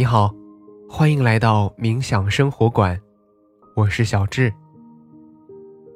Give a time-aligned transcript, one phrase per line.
[0.00, 0.34] 你好，
[0.88, 2.98] 欢迎来到冥想生活馆，
[3.76, 4.50] 我是小智。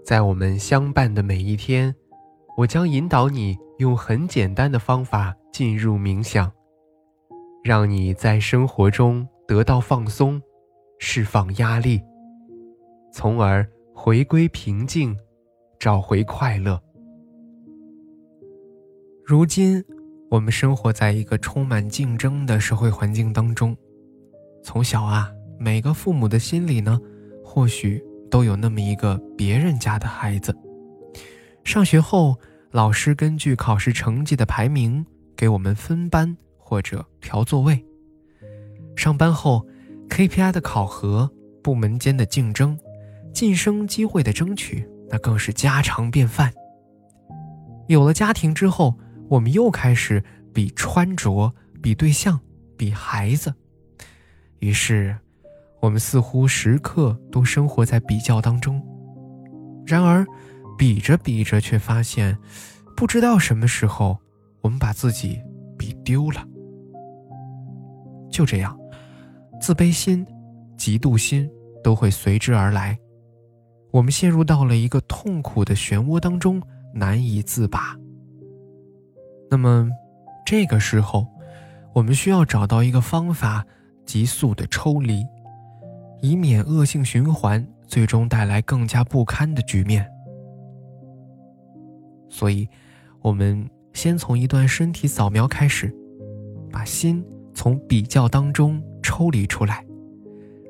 [0.05, 1.95] 在我们相伴的每一天，
[2.59, 6.53] 我将引导你用很简单的方法进入冥想，
[7.63, 10.39] 让你在生活中得到放松，
[10.99, 11.99] 释放压力，
[13.11, 15.17] 从而回归平静，
[15.79, 16.79] 找回快乐。
[19.25, 19.83] 如今，
[20.31, 23.75] 我们生活在一个充满竞争的社会环境当中。
[24.65, 26.99] 从小啊，每个父母的心里呢，
[27.45, 30.57] 或许都有那么一个别人家的孩子。
[31.63, 32.35] 上学后，
[32.71, 35.05] 老师根据考试成绩的排名
[35.37, 37.85] 给我们分班或者调座位。
[38.97, 39.65] 上班后
[40.09, 41.31] ，KPI 的考核、
[41.63, 42.77] 部门间的竞争、
[43.35, 46.51] 晋升机会的争取，那更是家常便饭。
[47.87, 52.41] 有了家庭之后，我们又开始比穿着、比对象、
[52.79, 53.53] 比孩子。
[54.65, 55.15] 于是，
[55.79, 58.83] 我们似乎时刻都生活在比较当中。
[59.85, 60.27] 然而，
[60.79, 62.35] 比着比着，却发现，
[62.97, 64.19] 不知道什么时候，
[64.63, 65.39] 我们把自己
[65.77, 66.43] 比丢了。
[68.31, 68.75] 就这样，
[69.61, 70.27] 自卑心、
[70.79, 71.47] 嫉妒心
[71.83, 72.99] 都会随之而来。
[73.93, 76.59] 我们陷入到了一个痛苦的漩涡当中，
[76.95, 77.95] 难以自拔。
[79.51, 79.91] 那么，
[80.47, 81.27] 这个时候，
[81.93, 83.63] 我们需要找到一个方法。
[84.05, 85.27] 急速的抽离，
[86.21, 90.07] 以免恶性循环，最终带来更加不堪的局面。
[92.29, 92.69] 所以，
[93.21, 95.95] 我们先从一段身体扫描开始，
[96.71, 99.85] 把心从比较当中抽离出来，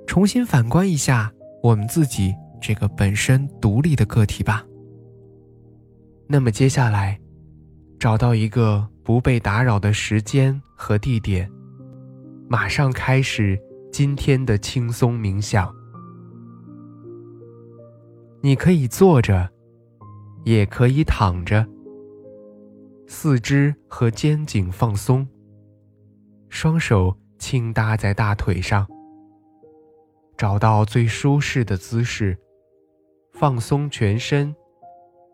[0.06, 4.64] 重新反观一下我们自己这个本身独立的个体吧。
[6.26, 7.18] 那么接下来，
[7.98, 11.50] 找到一个不被打扰的时间和地点。
[12.46, 13.58] 马上开始
[13.90, 15.74] 今天的轻松冥想。
[18.42, 19.50] 你可以坐着，
[20.44, 21.66] 也可以躺着。
[23.06, 25.26] 四肢和肩颈放松，
[26.50, 28.86] 双手轻搭在大腿上。
[30.36, 32.36] 找到最舒适的姿势，
[33.32, 34.54] 放松全身，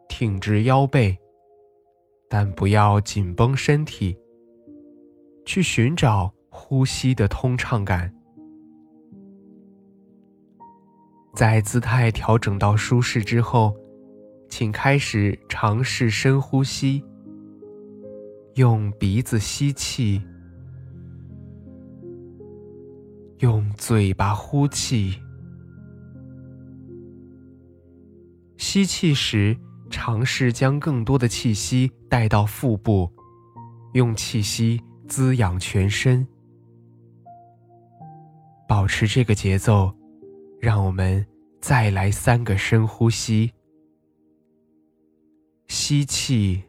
[0.09, 1.19] 挺直腰背，
[2.28, 4.16] 但不要紧绷身体。
[5.44, 6.32] 去寻找。
[6.50, 8.12] 呼吸的通畅感，
[11.34, 13.75] 在姿态调整到舒适之后，
[14.49, 17.03] 请开始尝试深呼吸。
[18.56, 20.21] 用鼻子吸气，
[23.39, 25.15] 用嘴巴呼气。
[28.56, 29.56] 吸气时，
[29.89, 33.10] 尝试将更多的气息带到腹部，
[33.94, 36.27] 用气息滋养全身。
[38.71, 39.93] 保持这个节奏，
[40.61, 41.27] 让我们
[41.61, 43.51] 再来三个深呼吸。
[45.67, 46.63] 吸气，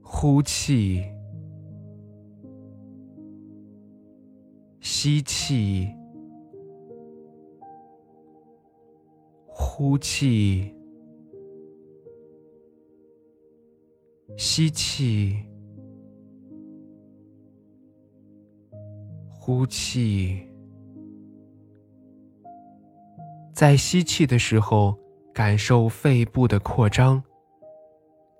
[0.00, 1.04] 呼气，
[4.80, 5.86] 吸气，
[9.44, 10.74] 呼气，
[14.38, 15.51] 吸气。
[19.44, 20.40] 呼气，
[23.52, 24.96] 在吸气的时候，
[25.34, 27.20] 感受肺部的扩张；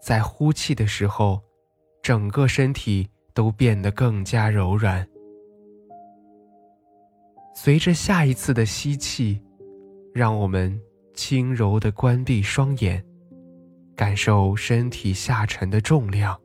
[0.00, 1.42] 在呼气的时候，
[2.04, 5.04] 整个身体都变得更加柔软。
[7.52, 9.42] 随着下一次的吸气，
[10.14, 10.80] 让我们
[11.14, 13.04] 轻柔的关闭双眼，
[13.96, 16.40] 感受身体下沉的重量，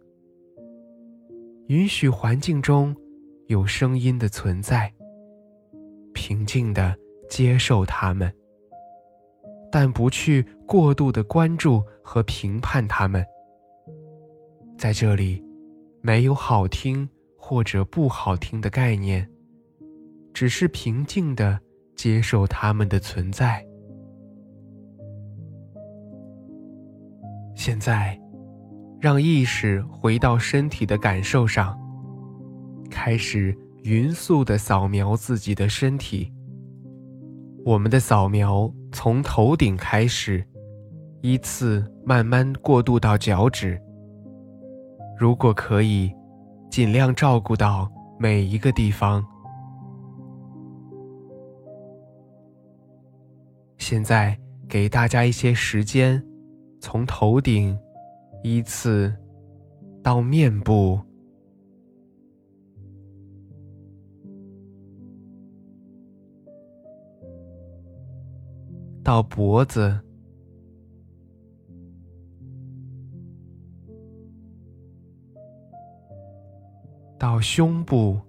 [1.67, 2.95] 允许环境中。
[3.47, 4.93] 有声音的存在，
[6.13, 6.93] 平静的
[7.29, 8.33] 接受它们，
[9.71, 13.25] 但不去过度的关注和评判它们。
[14.77, 15.41] 在这里，
[16.01, 17.07] 没有好听
[17.37, 19.27] 或者不好听的概念，
[20.33, 21.57] 只是平静的
[21.95, 23.65] 接受它们的存在。
[27.55, 28.19] 现在，
[28.99, 31.86] 让意识回到身体的感受上。
[32.89, 36.31] 开始匀速的扫描自己的身体。
[37.65, 40.45] 我们的扫描从头顶开始，
[41.21, 43.81] 依次慢慢过渡到脚趾。
[45.19, 46.13] 如果可以，
[46.69, 49.25] 尽量照顾到每一个地方。
[53.77, 54.37] 现在
[54.67, 56.23] 给大家一些时间，
[56.79, 57.77] 从头顶
[58.43, 59.13] 依次
[60.03, 60.99] 到面部。
[69.07, 69.97] 到脖子，
[77.17, 78.19] 到胸部，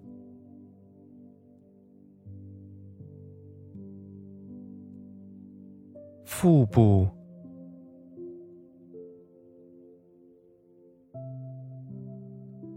[6.25, 7.09] 腹部。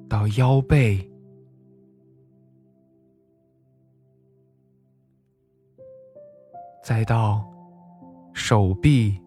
[0.10, 1.08] 到腰背，
[6.84, 7.51] 再到
[8.52, 9.18] 手臂、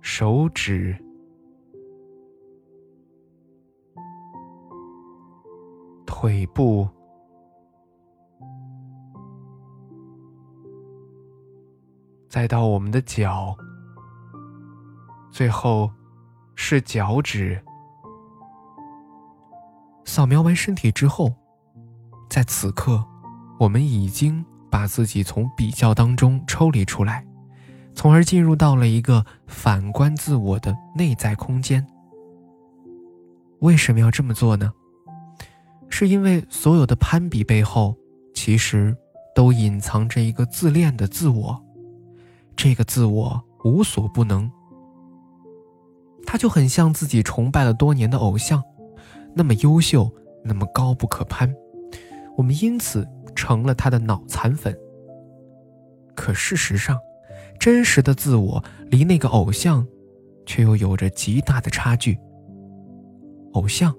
[0.00, 0.96] 手指、
[6.06, 6.88] 腿部，
[12.30, 13.54] 再到我们的脚，
[15.30, 15.90] 最后
[16.54, 17.62] 是脚趾。
[20.06, 21.30] 扫描完身体之后，
[22.30, 23.06] 在此刻，
[23.60, 24.42] 我们已经
[24.72, 27.26] 把自己从比较当中抽离出来，
[27.94, 31.86] 从而进入到了一个反观自我的内在空间。
[33.58, 34.72] 为什么要这么做呢？
[35.90, 37.94] 是因为所有的攀比背后，
[38.32, 38.96] 其实
[39.34, 41.62] 都隐藏着一个自恋的自我，
[42.56, 44.50] 这个自我无所不能，
[46.24, 48.62] 他就很像自己崇拜了多年的偶像。
[49.34, 50.10] 那么优秀，
[50.42, 51.54] 那么高不可攀，
[52.38, 53.06] 我们因此
[53.42, 54.72] 成了他的脑残粉。
[56.14, 56.96] 可事实上，
[57.58, 59.84] 真实的自我离那个偶像，
[60.46, 62.16] 却又有着极大的差距。
[63.54, 63.92] 偶像，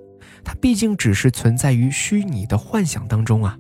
[0.46, 3.58] 他毕竟只是存在于虚拟的幻想当中啊。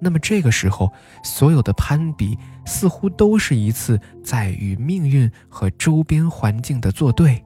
[0.00, 0.92] 那么这个时候，
[1.24, 7.42] 所有的攀比似乎都是一次在与命运和周边环境的作对。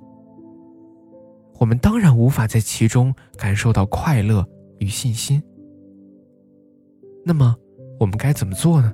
[1.58, 4.46] 我们当然无法在其中感受到快乐
[4.78, 5.42] 与信心。
[7.24, 7.56] 那么，
[7.98, 8.92] 我们该怎么做呢？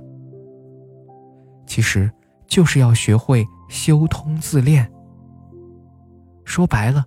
[1.67, 2.09] 其实，
[2.47, 4.89] 就是要学会修通自恋。
[6.45, 7.05] 说白了，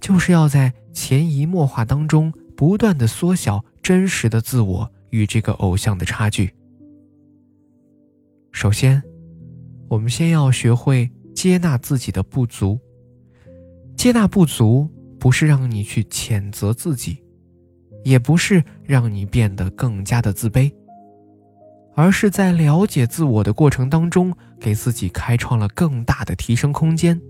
[0.00, 6.52] 就是要在潜移默化当中不断的缩小真实的自我与这个偶像的差距。
[8.52, 9.02] 首先，
[9.88, 12.78] 我们先要学会接纳自己的不足。
[13.96, 14.88] 接纳不足，
[15.18, 17.22] 不是让你去谴责自己，
[18.04, 20.72] 也不是让你变得更加的自卑，
[21.94, 27.20] 而是在了解自我的过程当中，给自己开创了更大的提升空间。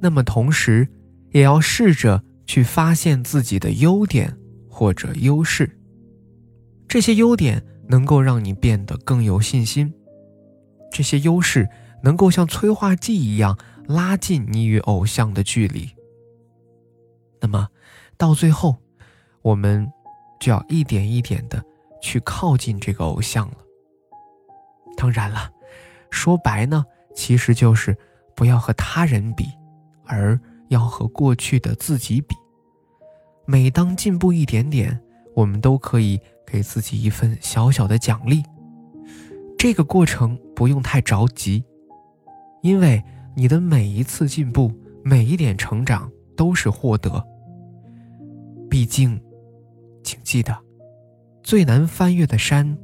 [0.00, 0.88] 那么，同时
[1.32, 4.36] 也要试着去发现自己的优点
[4.68, 5.78] 或者优势，
[6.88, 9.92] 这些优点能够让你变得更有信心，
[10.90, 11.68] 这些优势
[12.02, 13.58] 能够像催化剂一样。
[13.86, 15.88] 拉近你与偶像的距离。
[17.40, 17.66] 那么，
[18.16, 18.76] 到最后，
[19.42, 19.90] 我们
[20.38, 21.62] 就要一点一点的
[22.00, 23.56] 去靠近这个偶像了。
[24.96, 25.50] 当然了，
[26.10, 26.84] 说白呢，
[27.14, 27.96] 其实就是
[28.34, 29.46] 不要和他人比，
[30.04, 30.38] 而
[30.68, 32.34] 要和过去的自己比。
[33.46, 35.00] 每当进步一点点，
[35.34, 38.42] 我们都可以给自己一份小小的奖励。
[39.58, 41.64] 这个过程不用太着急，
[42.62, 43.02] 因为。
[43.36, 44.72] 你的每一次进步，
[45.04, 47.24] 每一点成长都是获得。
[48.68, 49.18] 毕竟，
[50.02, 50.56] 请记得，
[51.42, 52.76] 最难翻越的山，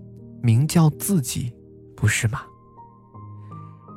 [0.43, 1.55] 名叫自己，
[1.97, 2.43] 不是吗？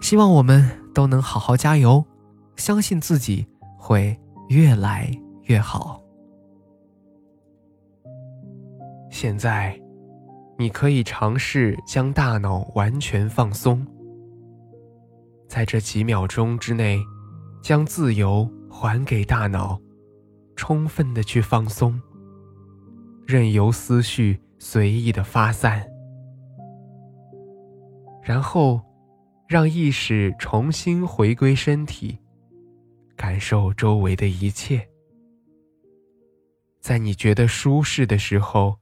[0.01, 2.03] 希望我们都能好好加油，
[2.55, 3.45] 相信自己
[3.77, 5.11] 会越来
[5.43, 6.01] 越好。
[9.11, 9.77] 现在，
[10.57, 13.85] 你可以尝试将大脑完全放松。
[15.47, 16.99] 在这几秒钟之内，
[17.61, 19.77] 将自由还给大脑，
[20.55, 21.99] 充分的去放松，
[23.29, 25.88] 任由思绪随意的发散，
[28.24, 28.81] 然后
[29.48, 32.17] 让意识重新回归身体，
[33.15, 34.89] 感受周围的一切。
[36.79, 38.79] 在你觉得舒适的时候，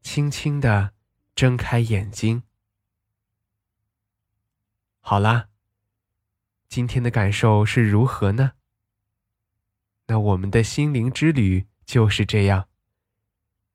[0.00, 0.92] 轻轻的
[1.34, 2.42] 睁开眼睛。
[5.00, 5.48] 好啦。
[6.68, 8.52] 今天的感受是如何呢？
[10.06, 12.66] 那我们的心灵之旅就是这样。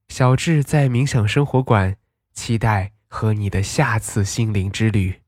[0.10, 1.96] 小智在冥想生活馆，
[2.34, 5.19] 期待和你的下次心灵之旅。